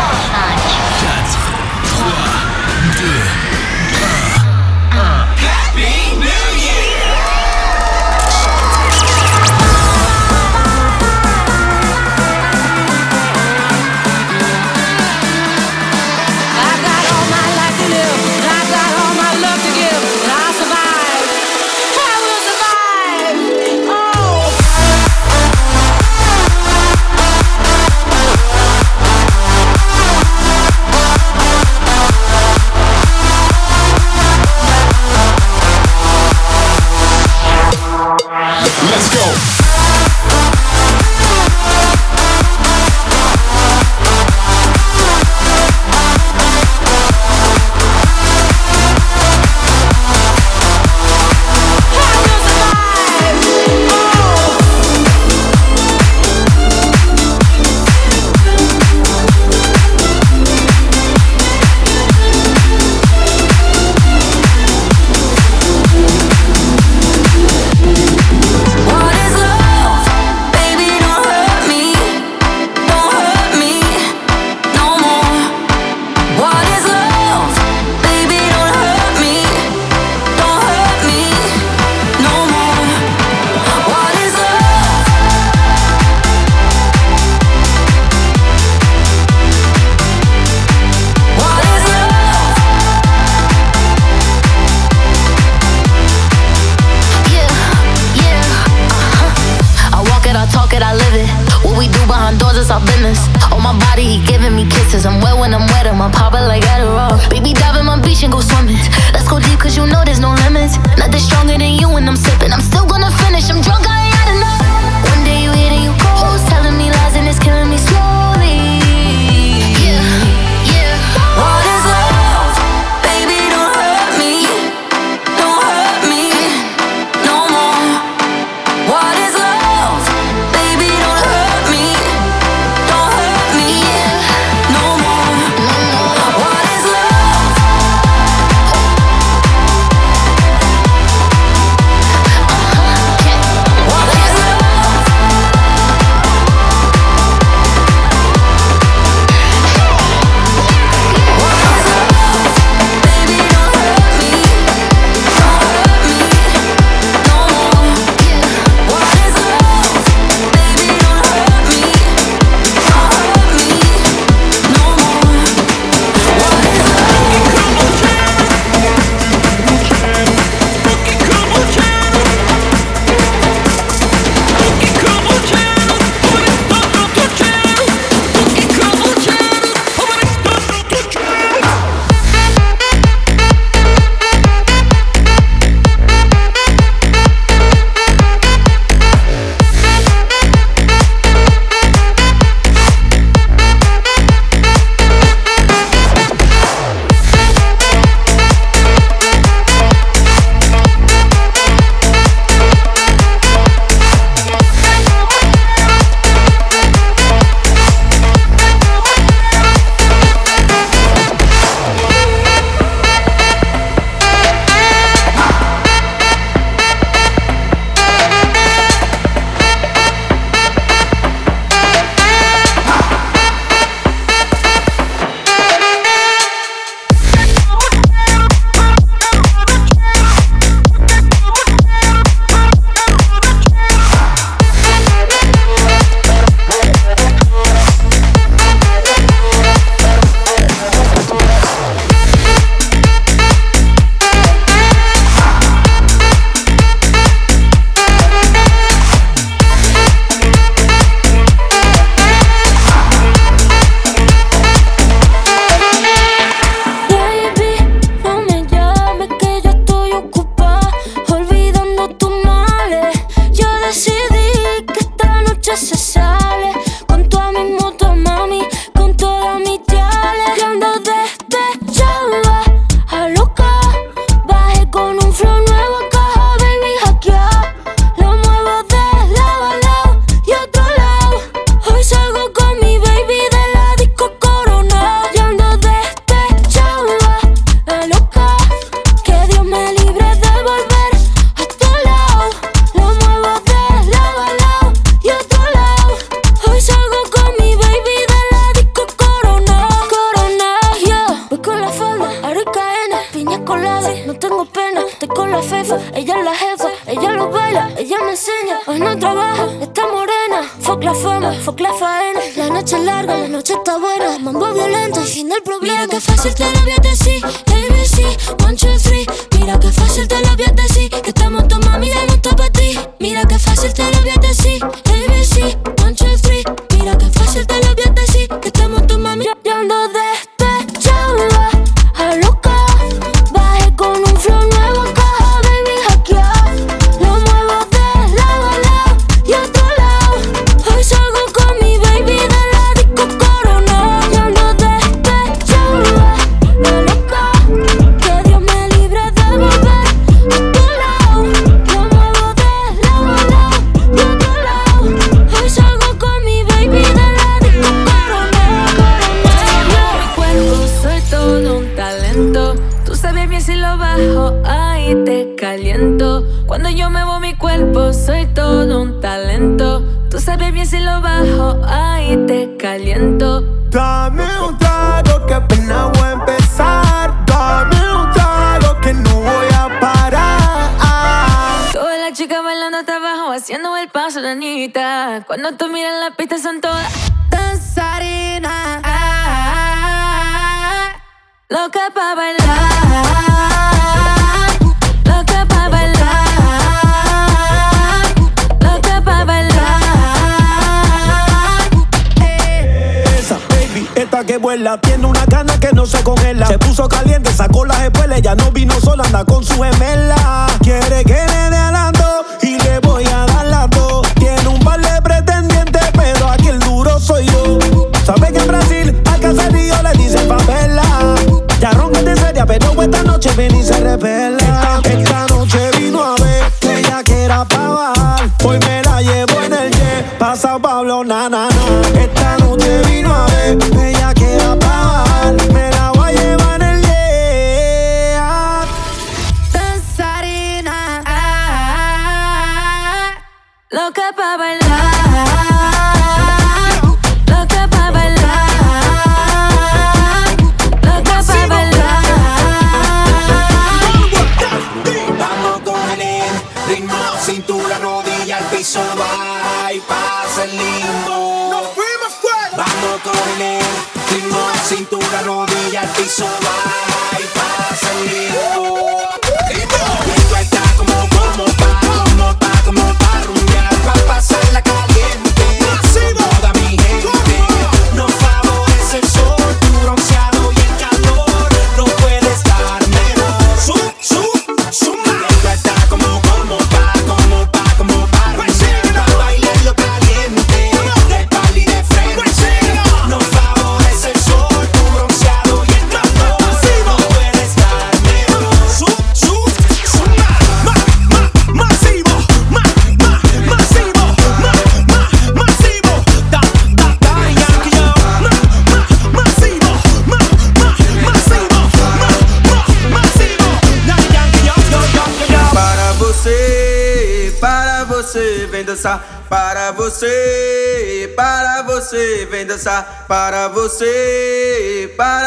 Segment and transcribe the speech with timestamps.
[409.35, 409.94] anda con su jefe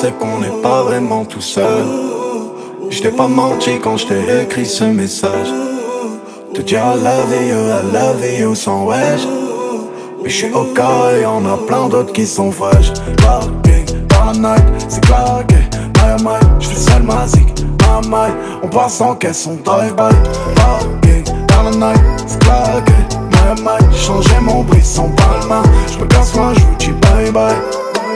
[0.00, 1.84] c'est qu'on n'est pas vraiment tout seul.
[2.88, 5.48] Je pas menti quand je t'ai écrit ce message.
[6.54, 9.26] Te dire I love you, I love you sans wesh.
[10.22, 12.92] Mais je suis au cas et y'en a plein d'autres qui sont fraîches.
[13.18, 15.56] Parking dans la night, c'est claqué.
[16.60, 17.46] Je fais seul ma zig,
[17.80, 20.14] ma maille On passe en caisse, on drive-by
[20.56, 22.92] Parking, dans la night, c'est claqué
[23.32, 27.79] My my, changé mon brisson palma Je me casse moi, je vous dis bye bye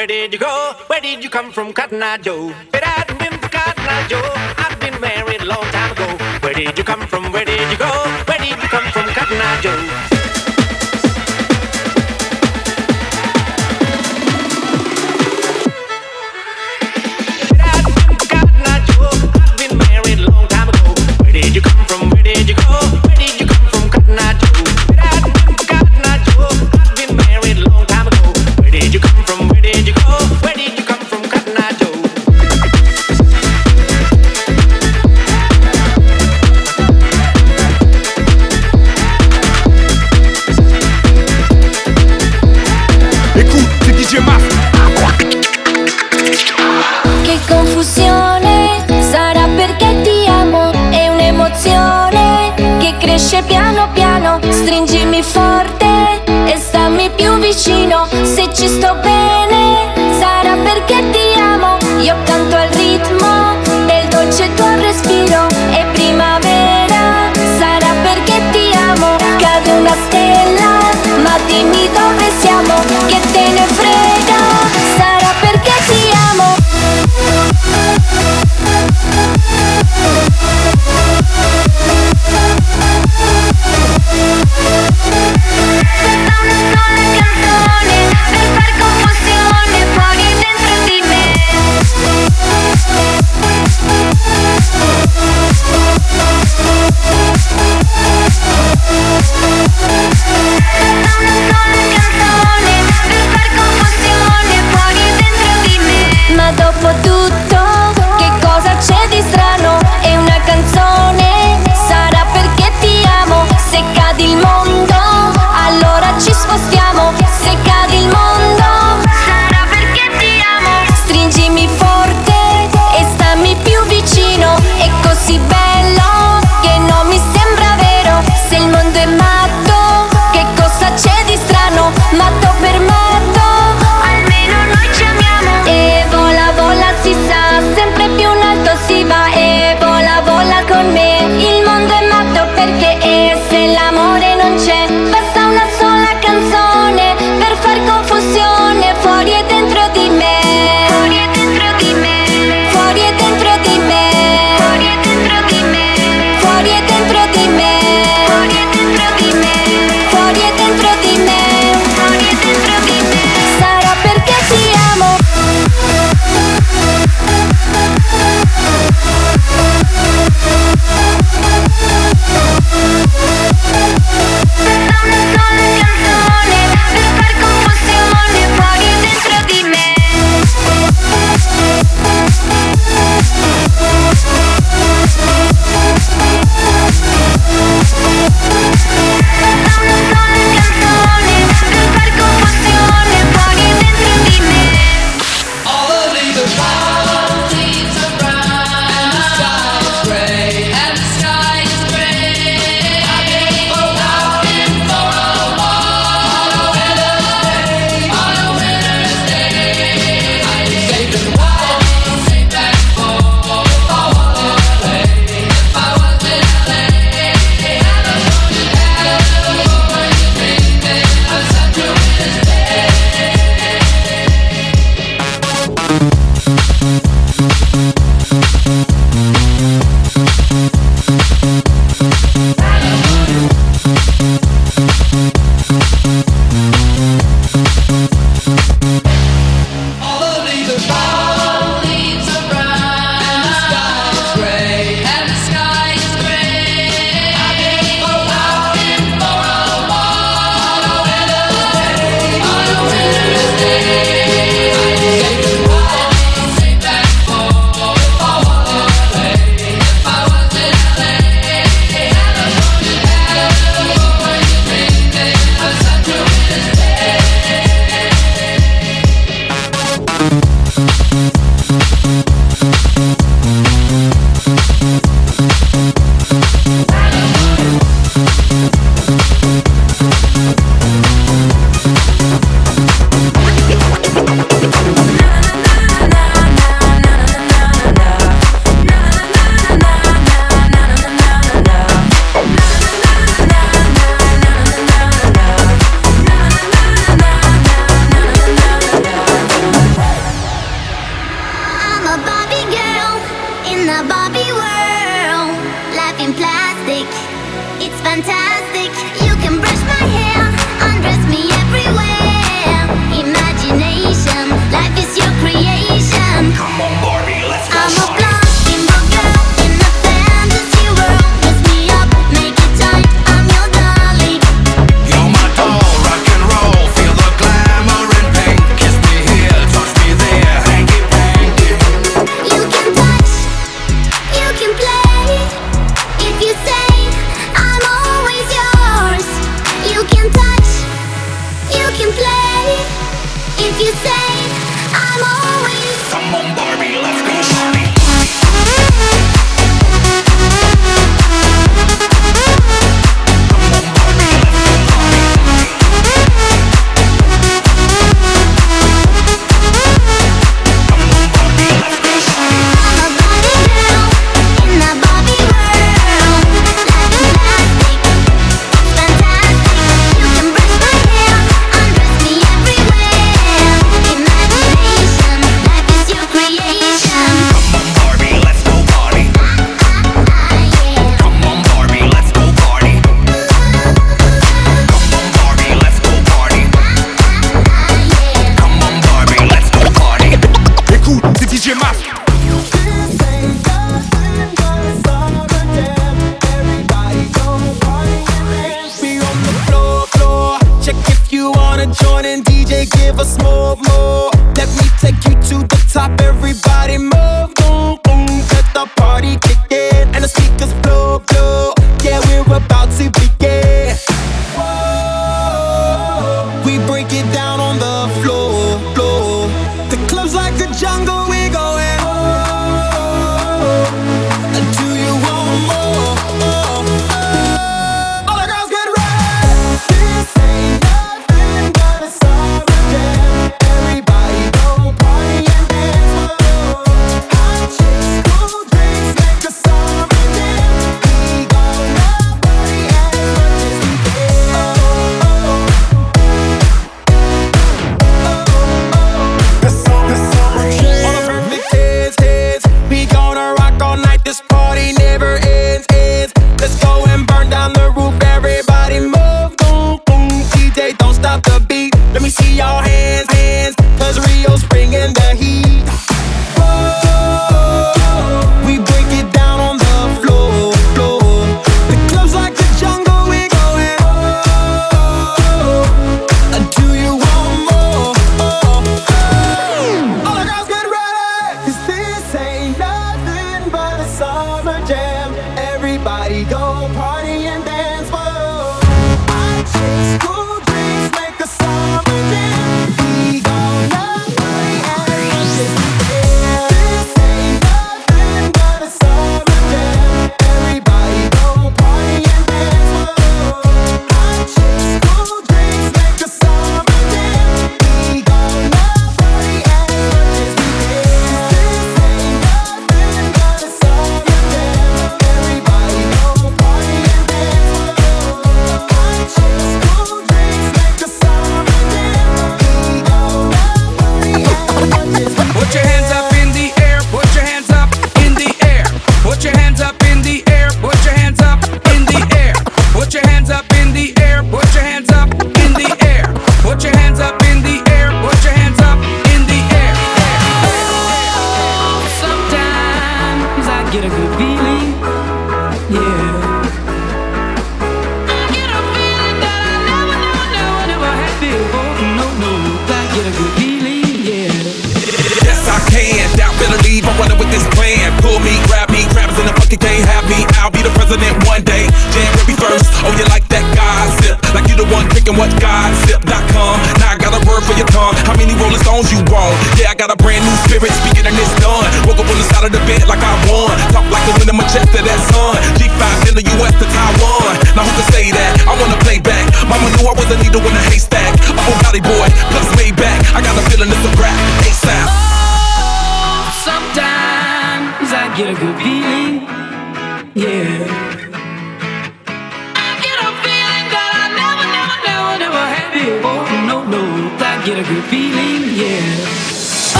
[0.00, 0.72] Where did you go?
[0.86, 2.54] Where did you come from, Cotton Eye Joe?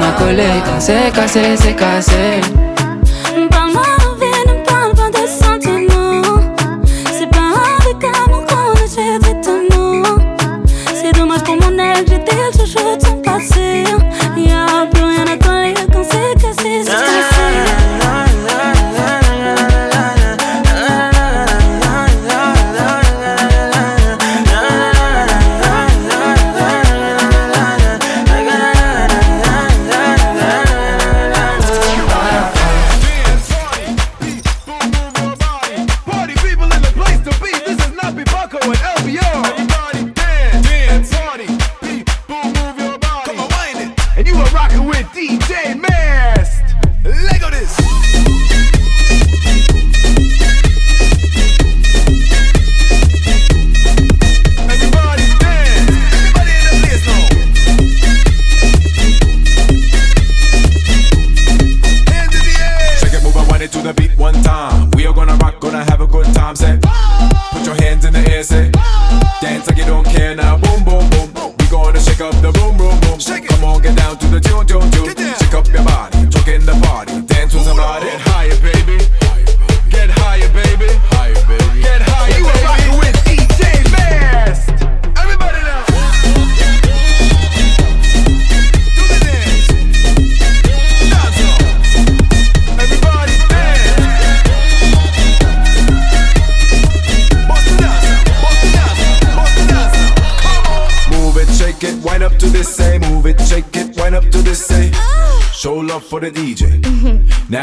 [0.00, 2.40] m'a collé, cassé, cassé, c'est cassé.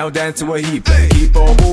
[0.10, 0.86] down to a heap.
[1.12, 1.66] Keep on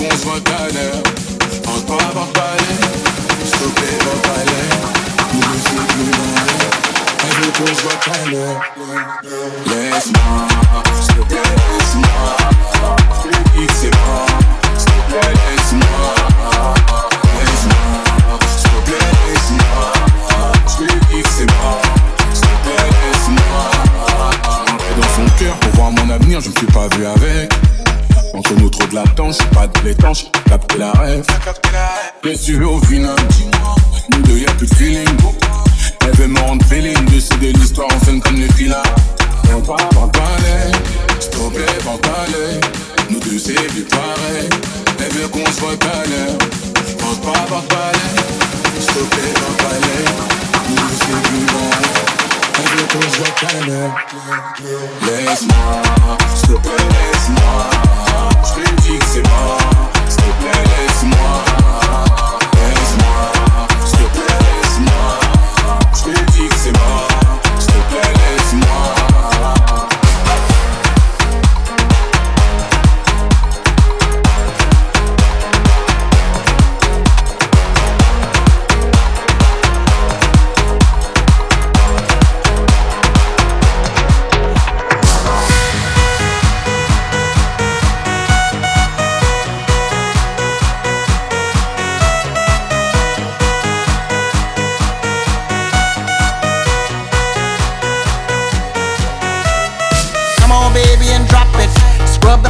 [0.00, 1.02] qu'on se voit à l'heure.
[2.32, 2.76] Parler,
[3.44, 3.98] s'il te plaît.
[5.34, 6.10] Nous deux, c'est plus
[7.40, 7.74] veut qu'on
[8.12, 8.60] à l'heure.
[9.66, 10.48] Laisse-moi,
[11.02, 11.14] s'il
[11.76, 12.30] laisse-moi.
[12.80, 13.16] Mort.
[13.20, 14.24] S'il laisse-moi.
[14.70, 14.92] Laisse-moi, s'il
[18.62, 19.76] te plaît, laisse-moi.
[23.12, 23.64] Laisse-moi.
[24.96, 27.69] Dans son cœur, pour voir mon avenir, je me suis pas vu avec.
[28.40, 31.22] Entre nous trop de latence, j'ai pas de l'étanche, capté la rêve.
[32.24, 33.14] Veux au final.
[34.12, 35.08] Nous deux, y'a plus de feeling.
[36.00, 38.82] Elle veut me rendre feeling, de l'histoire, on sonne comme les filins.
[39.54, 40.72] On va parler,
[41.20, 42.60] s'il te plaît, parler.
[43.10, 44.48] Nous deux, c'est plus pareil.
[45.00, 46.38] Elle veut qu'on se voit à l'heure.
[47.02, 47.98] On va pas parler,
[48.78, 50.00] s'il te plaît, parler.
[50.66, 52.19] Nous deux, c'est plus pareil.
[55.06, 55.82] Laisse-moi,
[56.34, 57.70] s'il te plaît, laisse-moi.
[58.44, 59.22] Je te dis que c'est.
[60.08, 61.30] S'il te plaît, laisse-moi.
[62.54, 63.39] Laisse-moi,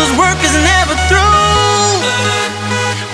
[0.00, 1.20] Hustler's work is never through.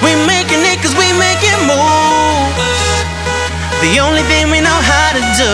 [0.07, 2.87] We making it cause we making moves.
[3.83, 5.51] The only thing we know how to do.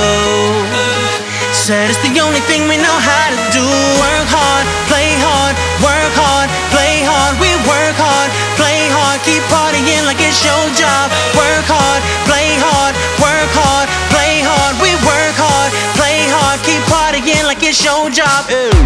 [1.57, 3.64] Said it's the only thing we know how to do.
[3.64, 7.41] Work hard, play hard, work hard, play hard.
[7.41, 8.28] We work hard,
[8.61, 11.09] play hard, keep partying like it's your job.
[11.33, 14.76] Work hard, play hard, work hard, play hard.
[14.85, 18.53] We work hard, play hard, keep partying like it's your job.
[18.53, 18.82] Said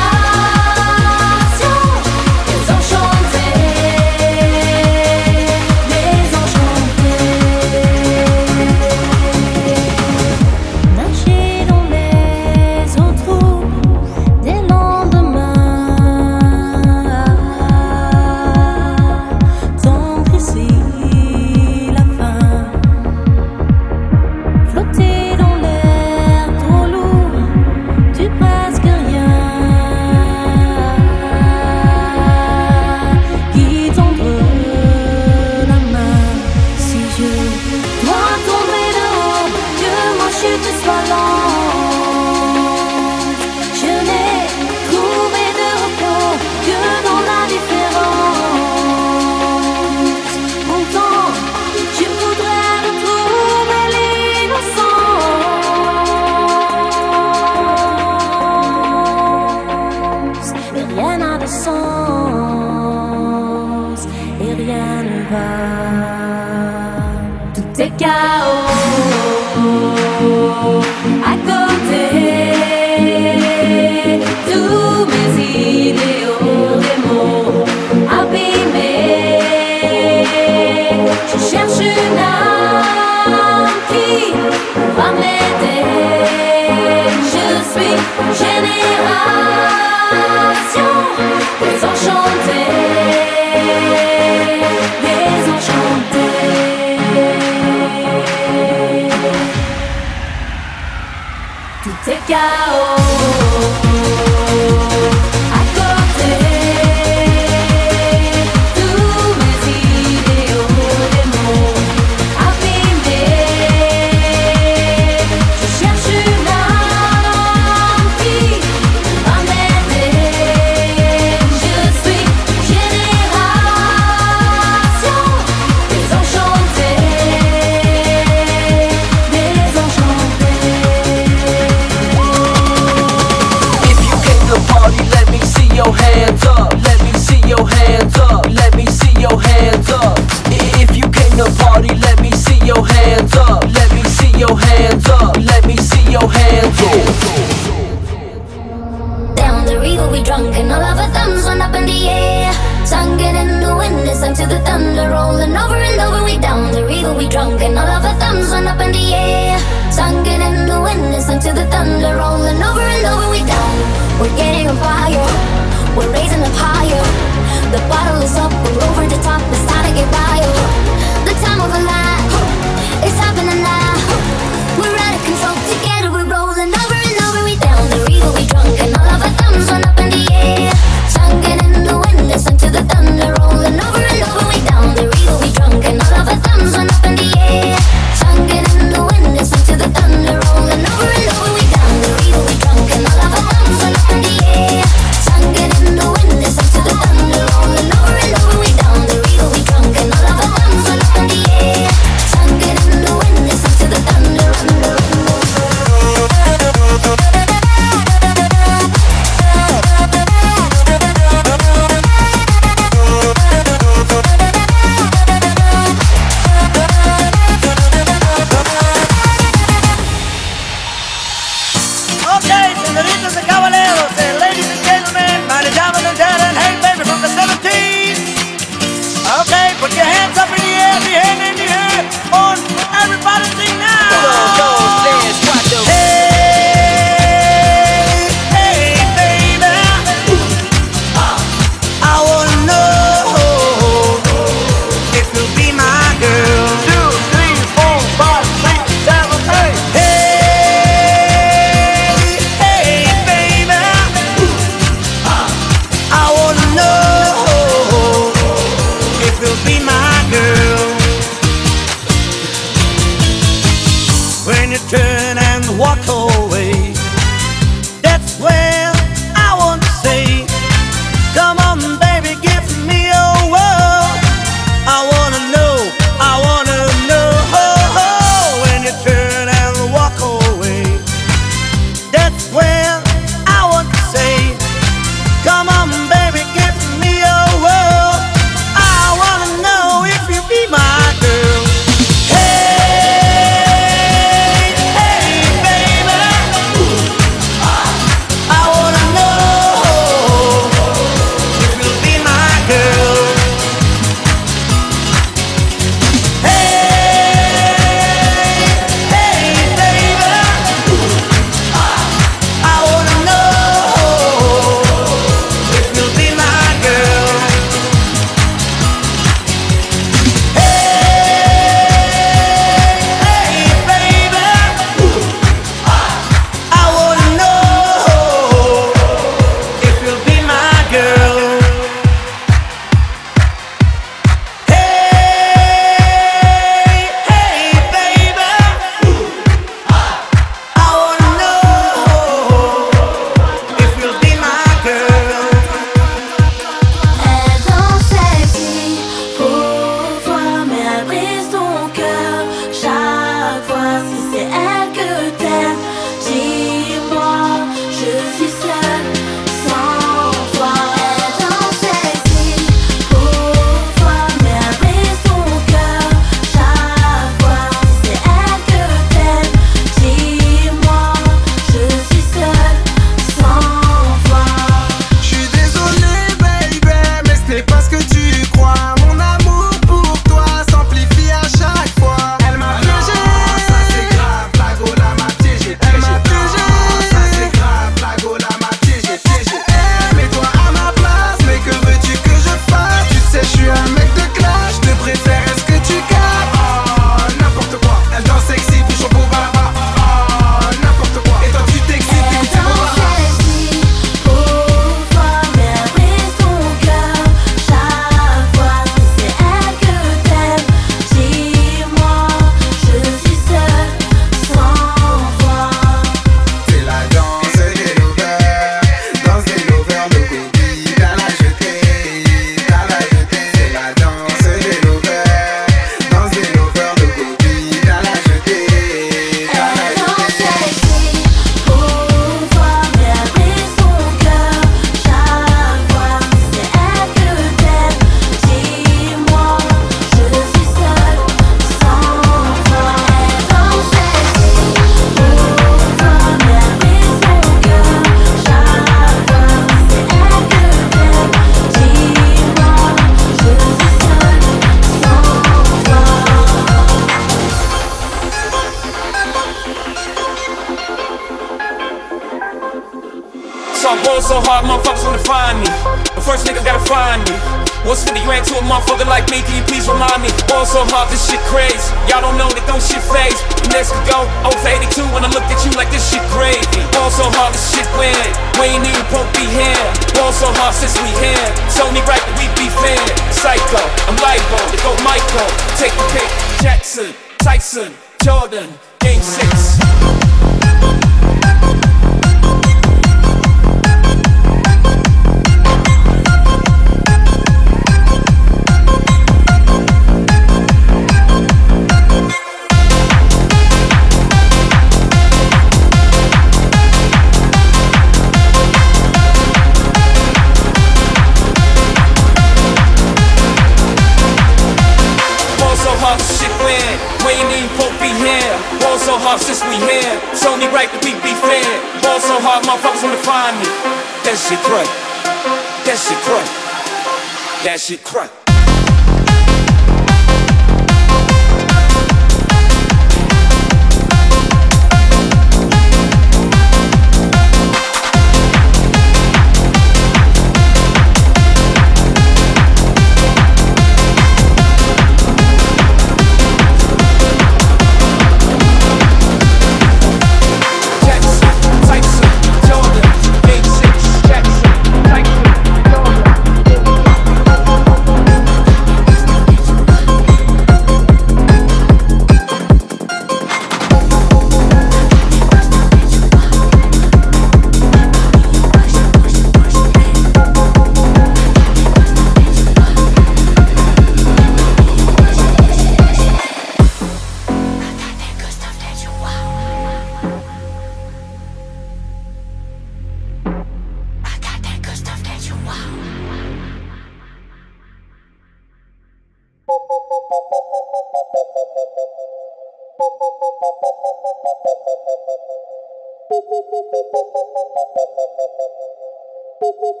[599.92, 600.00] I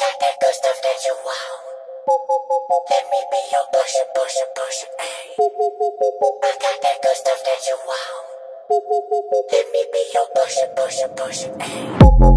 [0.00, 1.60] got that good stuff that you want.
[2.88, 5.36] Let me be your pusher, pusher, pusher, ayy.
[5.36, 8.24] I got that good stuff that you want.
[9.52, 12.35] Let me be your pusher, pusher, pusher, eh?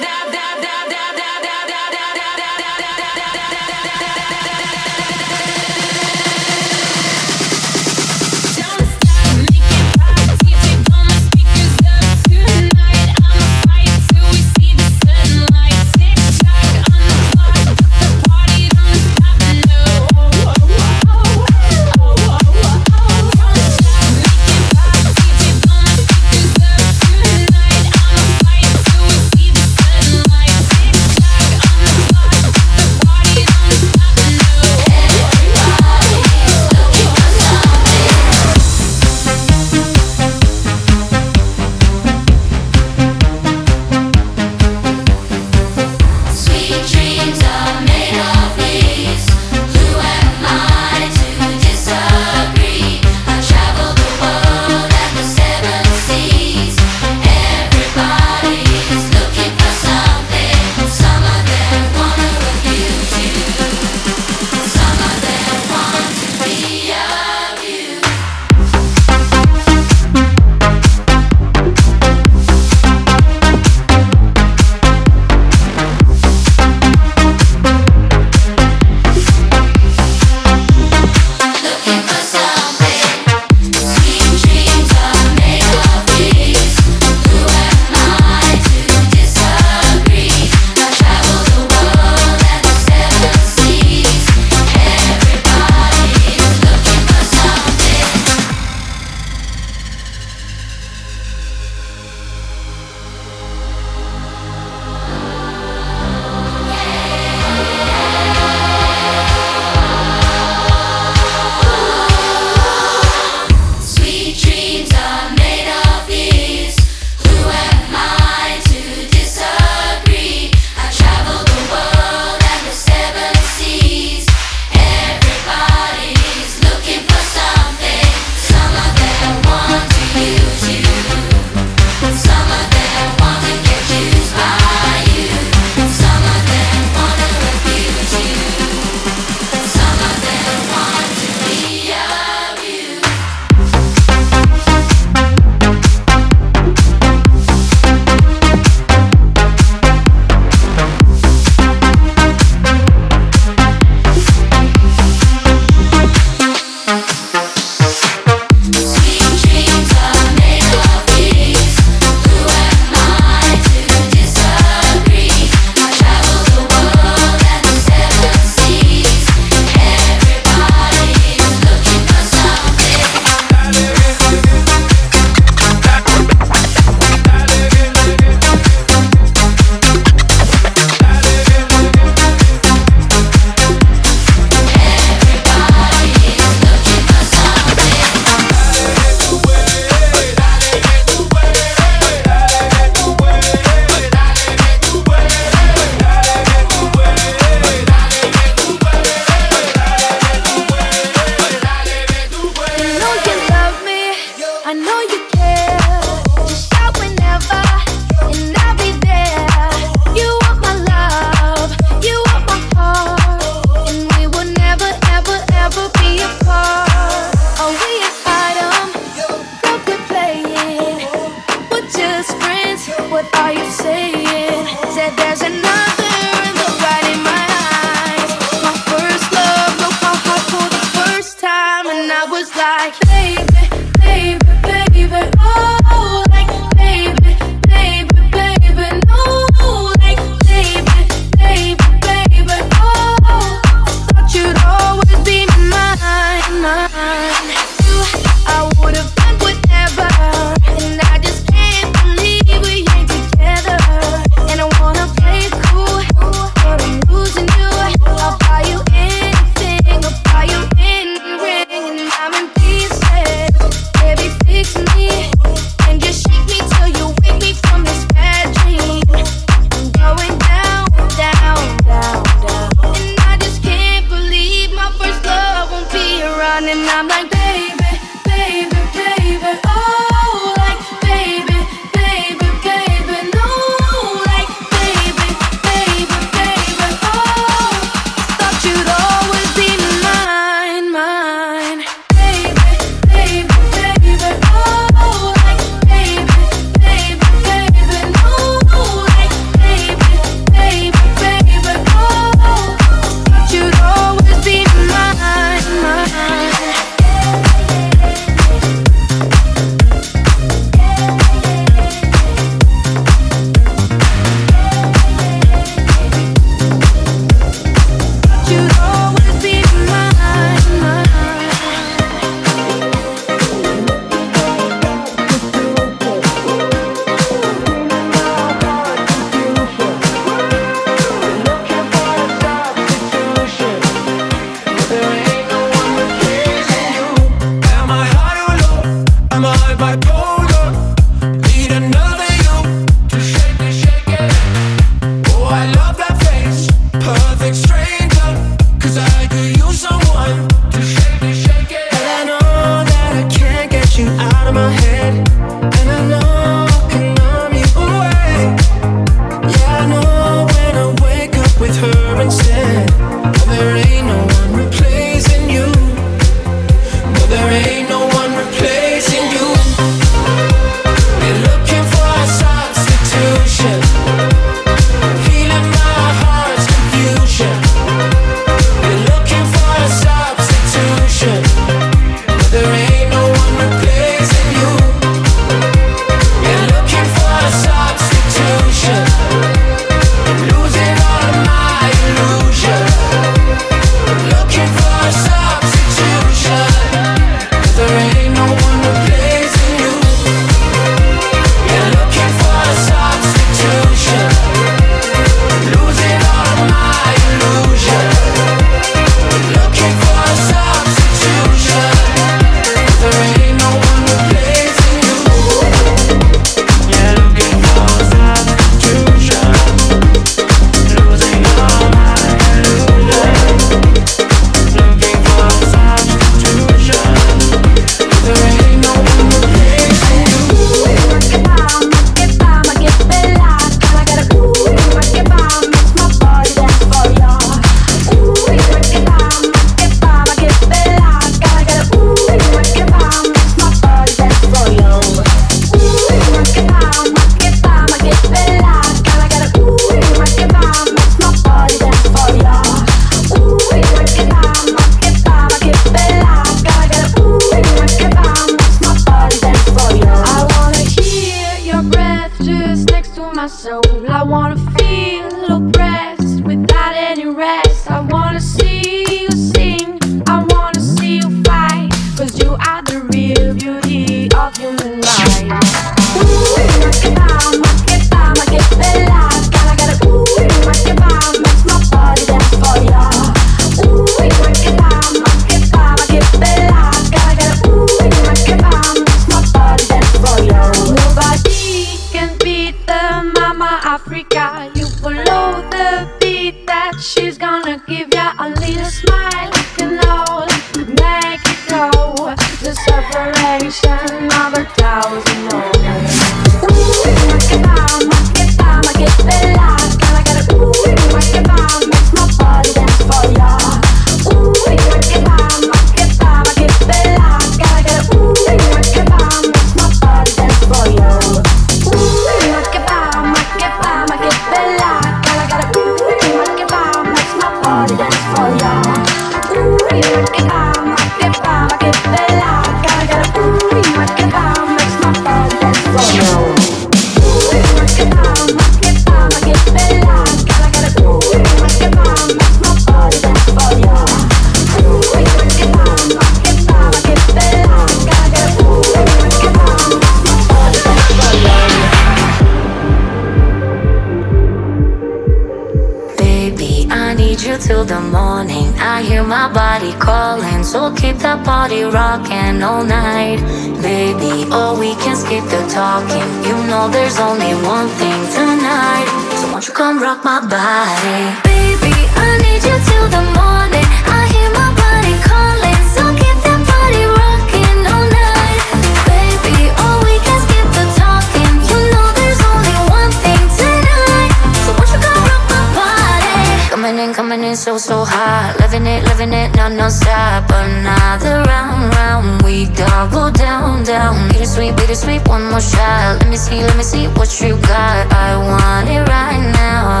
[595.36, 596.16] One more shot.
[596.20, 598.02] Let me see, let me see what you got.
[598.26, 600.00] I want it right now.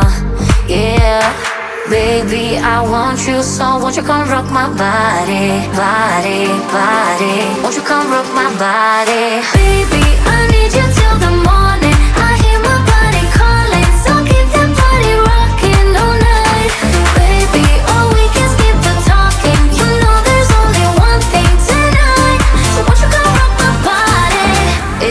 [0.66, 1.24] Yeah.
[1.90, 7.84] Baby, I want you so won't you come rock my body, body, body Won't you
[7.86, 10.02] come rock my body Baby,
[10.34, 11.85] I need you till the morning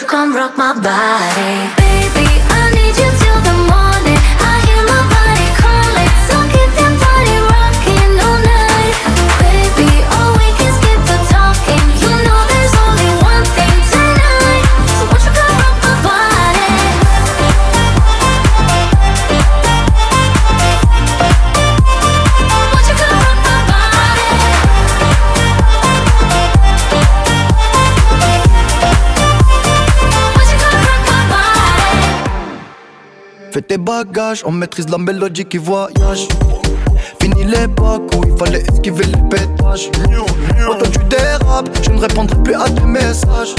[0.00, 1.87] You come rock my body?
[33.50, 36.28] Fais tes bagages, on maîtrise la mélodie qui voyage.
[37.20, 39.90] Fini l'époque où il fallait esquiver les pétages.
[39.90, 43.54] Toi tu dérapes, je ne répondrai plus à tes messages.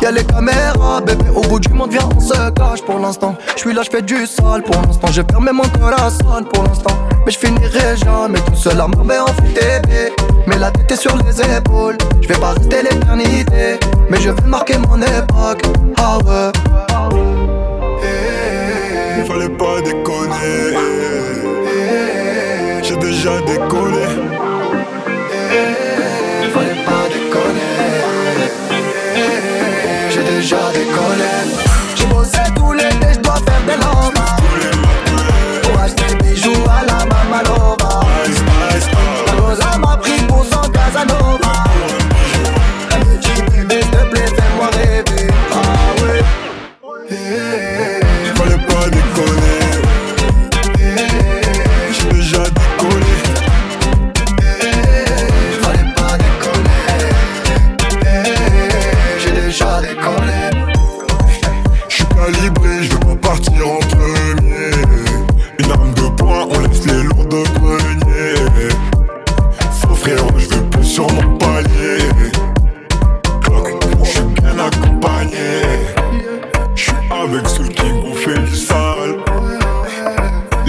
[0.00, 3.34] Y'a les caméras, bébé, au bout du monde, viens, on se cache pour l'instant.
[3.56, 5.08] Je suis là, je fais du sale pour l'instant.
[5.10, 6.96] J'ai fermé mon corazon pour l'instant.
[7.26, 9.26] Mais je finirai jamais tout seul à m'emmener en.
[10.46, 11.98] Mais la tête est sur les épaules.
[12.20, 13.80] Je vais pas rester l'éternité.
[14.08, 15.62] Mais je vais marquer mon époque.
[15.96, 17.37] Ah ouais.
[22.82, 24.06] J'ai déjà décollé.
[26.42, 27.72] Il fallait pas déconner.
[30.10, 31.32] J'ai déjà décollé.
[31.96, 32.04] Je
[33.20, 34.20] dois faire des lampes.
[35.62, 38.00] Pour acheter des bijoux à la Mamalova.
[39.58, 41.37] La m'a pris pour son Casanova.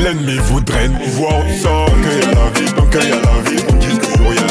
[0.10, 1.44] L'ennemi voudrait nous voir.
[1.61, 4.34] Tant qu'il y a la vie, tant qu'il y a la vie, on dit toujours
[4.34, 4.48] y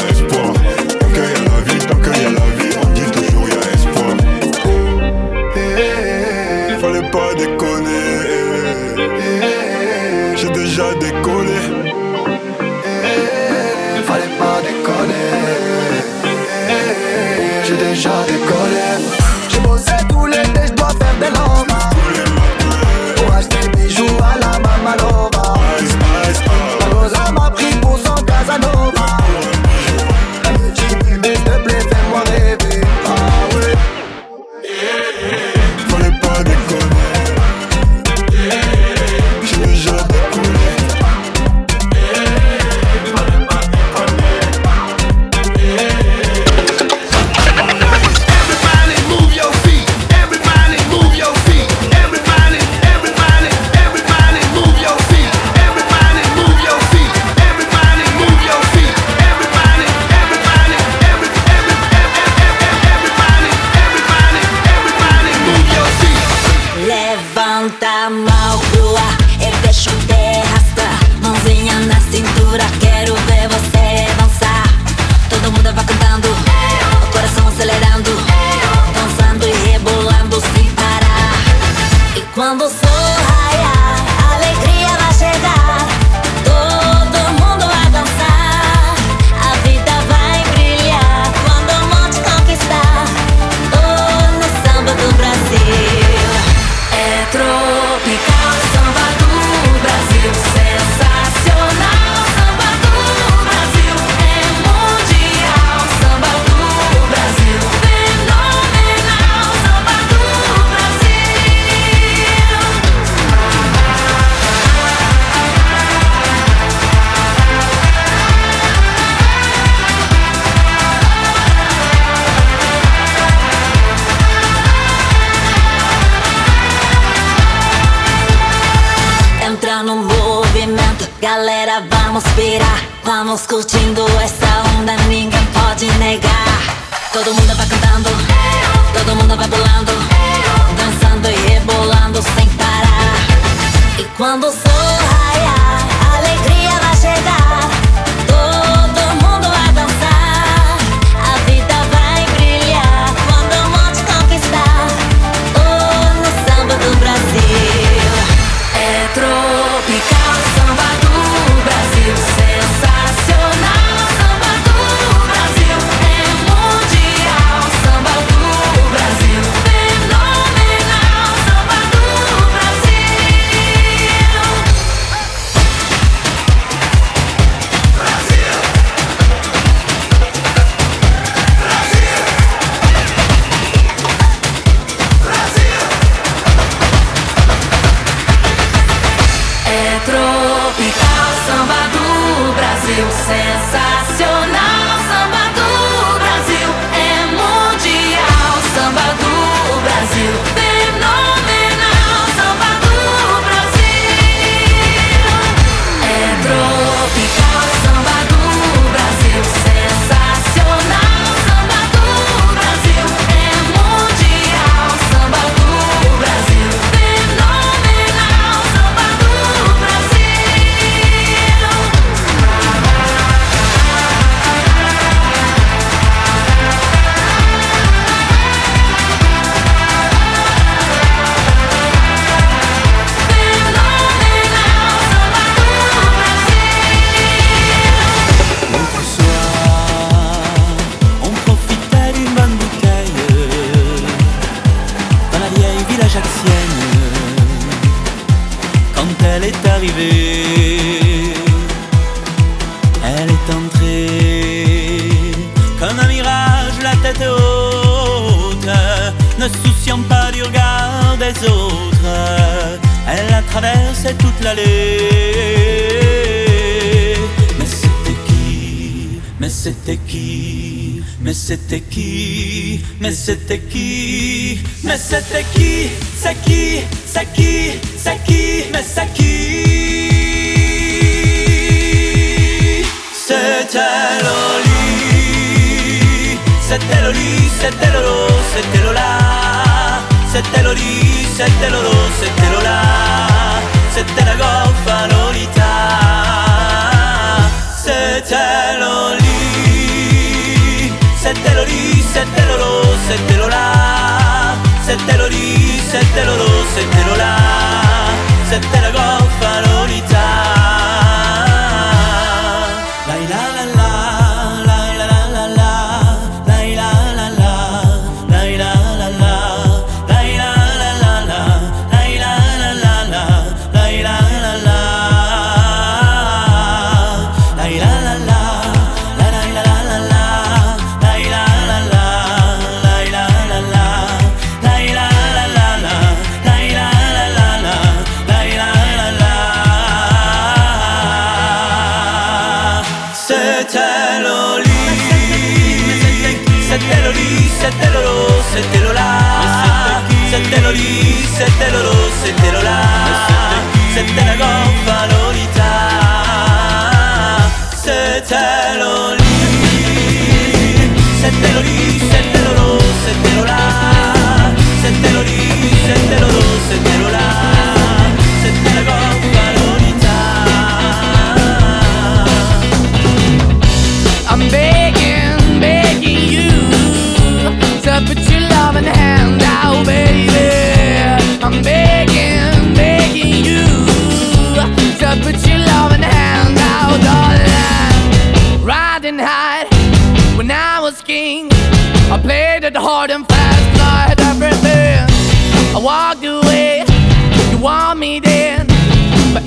[358.79, 359.18] I don't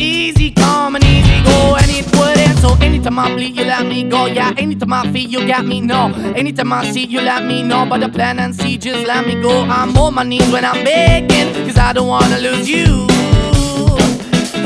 [0.02, 2.58] easy come and easy go, and it wouldn't.
[2.58, 4.26] So anytime I bleed, you let me go.
[4.26, 6.12] Yeah, anytime I feel, you got me, no.
[6.36, 7.86] Anytime I see, you let me know.
[7.88, 9.62] But the plan and see, just let me go.
[9.64, 13.06] I'm on my knees when I'm begging, cause I don't wanna lose you.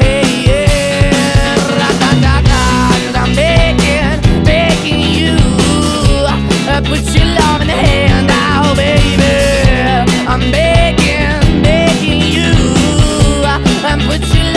[0.00, 5.36] Hey, yeah, ra-da-da-da, cause I'm begging, begging you.
[6.68, 9.24] Uh, put your love in the hand now, baby.
[10.28, 12.52] I'm begging, begging you.
[13.44, 13.60] Uh,
[13.90, 14.45] and put your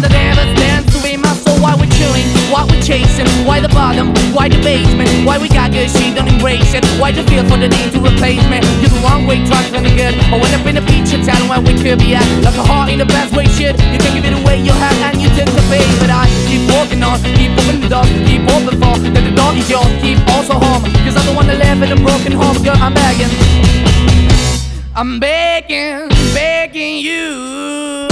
[0.00, 1.60] I never stand to be my soul.
[1.60, 5.70] Why we're chilling, why we're chasing, why the bottom, why the basement, why we got
[5.70, 6.80] good, she don't embrace it.
[6.96, 8.64] Why the feel for the need to replace me?
[8.80, 10.16] You're the wrong way, trying to the good.
[10.32, 12.24] I went up in the feature town where we could be at.
[12.40, 13.76] Like a heart in the best way, shit.
[13.92, 15.84] You can give it away, you have, and you take the bait.
[16.00, 19.52] But I keep walking on, keep opening the door, keep open for that the door
[19.52, 20.88] is yours, keep also home.
[21.04, 23.28] Cause I'm the one that live in a broken home, girl, I'm begging.
[24.96, 28.11] I'm begging, begging you.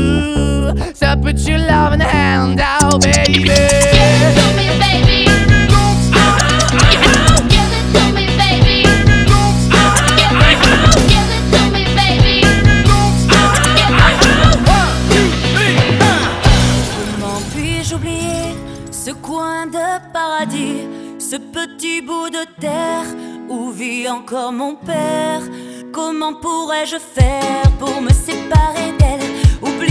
[0.93, 3.51] So put your out, baby.
[18.91, 20.87] Ce coin de paradis,
[21.19, 23.05] ce petit bout de terre
[23.49, 25.41] où vit encore mon père?
[25.91, 29.31] Comment pourrais-je faire pour me séparer d'elle?
[29.61, 29.90] Frères,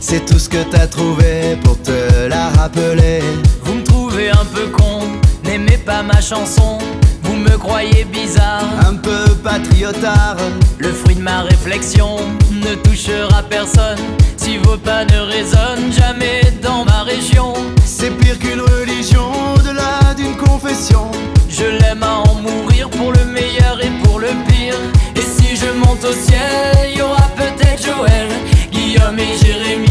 [0.00, 3.20] c'est tout ce que t'as trouvé pour te la rappeler.
[3.62, 5.00] Vous me trouvez un peu con,
[5.44, 6.78] n'aimez pas ma chanson.
[7.22, 10.36] Vous me croyez bizarre, un peu patriotard.
[10.78, 12.16] Le fruit de ma réflexion
[12.50, 13.98] ne touchera personne.
[14.36, 17.52] Si vos pas ne résonnent jamais dans ma région,
[17.84, 21.10] c'est pire qu'une religion au-delà d'une confession.
[21.48, 24.76] Je l'aime à en mourir pour le meilleur et pour le pire.
[25.16, 28.28] Et si je monte au ciel, y aura peut-être Joël,
[28.72, 29.87] Guillaume et Jérémy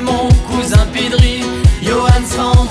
[0.00, 1.42] mon cousin Pidri.
[1.82, 2.66] Johan sera en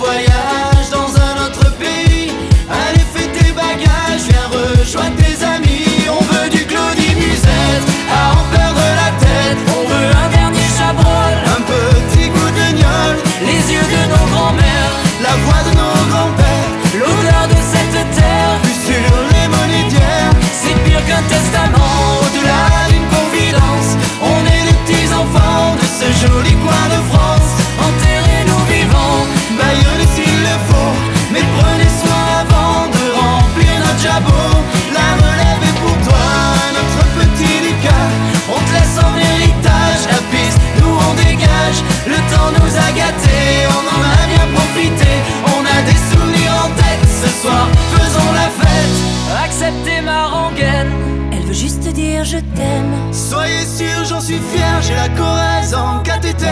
[52.24, 53.14] dire je t'aime.
[53.14, 56.46] Soyez sûr, j'en suis fier, j'ai la Corrèze en cathéter.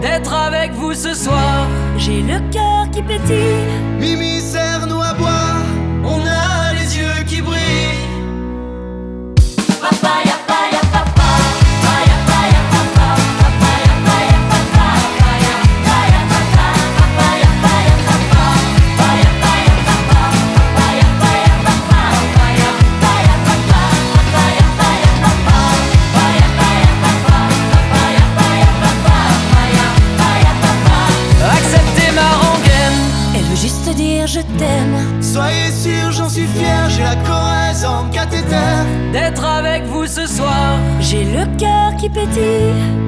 [0.00, 1.66] D'être avec vous ce soir,
[1.96, 3.64] j'ai le cœur qui pétille.
[3.98, 5.00] Mimi, serre-nous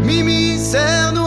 [0.04, 1.25] Mimi, serre-nous